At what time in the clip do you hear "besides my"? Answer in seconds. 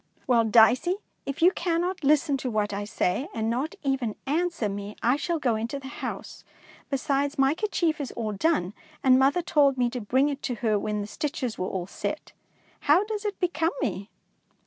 6.89-7.53